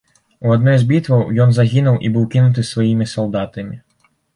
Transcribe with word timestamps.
У 0.45 0.53
адной 0.55 0.79
з 0.83 0.87
бітваў 0.93 1.21
ён 1.47 1.53
загінуў 1.59 2.03
і 2.09 2.13
быў 2.19 2.29
кінуты 2.35 2.69
сваімі 2.75 3.13
салдатамі. 3.17 3.83